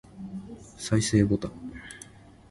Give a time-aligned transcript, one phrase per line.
[0.79, 1.51] 再生ボタン